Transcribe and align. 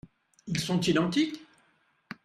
Ils 0.47 0.59
sont 0.59 0.81
identiques? 0.87 1.39